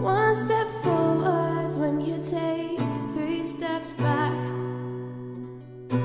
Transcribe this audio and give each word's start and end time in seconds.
one 0.00 0.34
step 0.36 0.66
forwards 0.82 1.76
when 1.76 2.00
you 2.00 2.16
take 2.22 2.78
three 3.14 3.42
steps 3.42 3.92
back. 3.94 4.32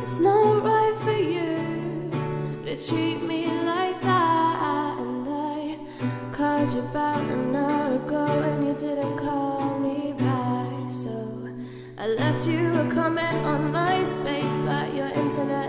It's 0.03 0.19
not 0.19 0.63
right 0.63 0.95
for 1.03 1.11
you 1.11 2.09
to 2.65 2.87
treat 2.87 3.21
me 3.21 3.47
like 3.63 3.99
that. 4.01 4.97
And 4.99 5.27
I 5.27 5.77
called 6.31 6.71
you 6.71 6.79
about 6.79 7.21
an 7.21 7.55
hour 7.55 7.95
ago 7.95 8.25
and 8.25 8.67
you 8.67 8.73
didn't 8.73 9.17
call 9.17 9.79
me 9.79 10.13
back. 10.13 10.91
So 10.91 11.49
I 11.97 12.07
left 12.07 12.47
you 12.47 12.73
a 12.73 12.89
comment 12.89 13.35
on 13.45 13.71
MySpace, 13.71 14.65
but 14.65 14.93
your 14.95 15.07
internet's 15.07 15.68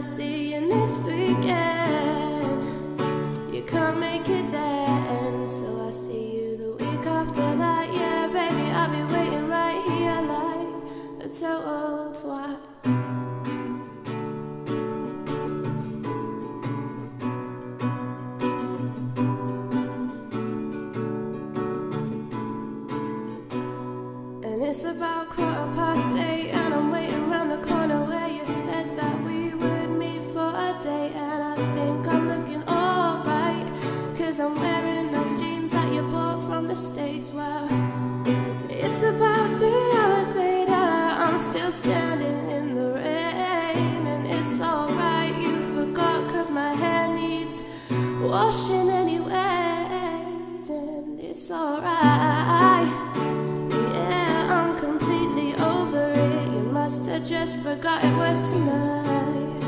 I'll 0.00 0.06
see 0.06 0.54
you 0.54 0.62
next 0.62 1.04
weekend. 1.04 2.42
You 3.54 3.62
can't 3.66 3.98
make 4.00 4.26
it 4.30 4.50
then. 4.50 5.46
So 5.46 5.78
I'll 5.78 5.92
see 5.92 6.36
you 6.36 6.56
the 6.56 6.72
week 6.82 7.06
after 7.06 7.54
that. 7.56 7.92
Yeah, 7.92 8.26
baby, 8.28 8.70
I'll 8.70 8.88
be 8.88 9.02
waiting 9.12 9.46
right 9.46 9.78
here 9.90 10.22
like 10.22 10.68
a 11.20 11.28
total 11.28 12.14
twat. 12.16 12.60
And 24.46 24.62
it's 24.62 24.84
about 24.84 25.28
quarter 25.28 25.68
past 25.76 26.16
eight, 26.16 26.54
cause 34.30 34.38
I'm 34.38 34.54
wearing 34.54 35.10
those 35.10 35.40
jeans 35.40 35.72
that 35.72 35.92
you 35.92 36.02
bought 36.02 36.40
from 36.46 36.68
the 36.68 36.76
States. 36.76 37.32
Well, 37.32 37.66
it's 38.68 39.02
about 39.02 39.58
three 39.58 39.90
hours 39.98 40.32
later, 40.36 40.72
I'm 40.72 41.36
still 41.36 41.72
standing 41.72 42.48
in 42.48 42.76
the 42.76 42.92
rain. 42.92 44.06
And 44.06 44.28
it's 44.28 44.60
alright, 44.60 45.34
you 45.36 45.56
forgot, 45.74 46.30
cause 46.30 46.48
my 46.48 46.72
hair 46.74 47.12
needs 47.12 47.60
washing 48.22 48.88
anyways. 48.88 50.68
And 50.68 51.18
it's 51.18 51.50
alright. 51.50 52.86
Yeah, 53.96 54.46
I'm 54.58 54.78
completely 54.78 55.56
over 55.56 56.08
it. 56.08 56.52
You 56.52 56.62
must 56.70 57.04
have 57.06 57.26
just 57.26 57.56
forgot 57.64 58.04
it 58.04 58.14
was 58.16 58.52
tonight. 58.52 59.64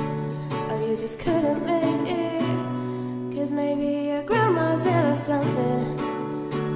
Or 0.71 0.89
you 0.89 0.97
just 0.97 1.19
couldn't 1.19 1.67
make 1.67 2.13
it. 2.13 2.62
Cause 3.43 3.51
maybe 3.51 4.07
your 4.07 4.23
grandma's 4.23 4.87
ill 4.87 5.11
or 5.11 5.17
something. 5.17 5.99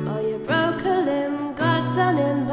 Or 0.08 0.20
you 0.20 0.38
broke 0.38 0.84
a 0.84 0.98
limb, 1.06 1.54
got 1.54 1.94
done 1.94 2.18
in 2.18 2.45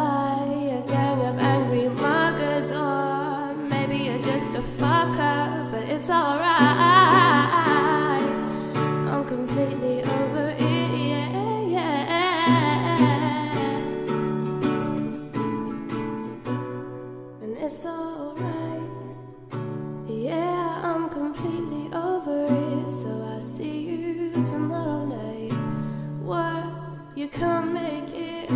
You 27.24 27.30
can't 27.30 27.72
make 27.72 28.14
it? 28.14 28.50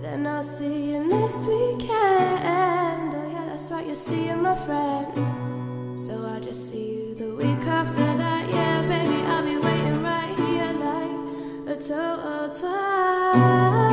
Then 0.00 0.24
I'll 0.24 0.40
see 0.40 0.92
you 0.92 1.02
next 1.02 1.40
weekend. 1.40 3.12
Oh, 3.12 3.28
yeah, 3.32 3.46
that's 3.48 3.72
right, 3.72 3.84
you're 3.84 3.96
seeing 3.96 4.40
my 4.40 4.54
friend. 4.54 5.98
So 5.98 6.12
I'll 6.24 6.38
just 6.38 6.70
see 6.70 6.92
you 6.94 7.14
the 7.16 7.34
week 7.34 7.66
after 7.66 8.04
that. 8.04 8.48
Yeah, 8.48 8.82
baby, 8.82 9.20
I'll 9.24 9.42
be 9.42 9.58
waiting 9.58 10.00
right 10.04 10.38
here 10.38 10.72
like 10.74 11.76
a 11.76 11.82
total 11.82 12.50
twat. 12.50 13.87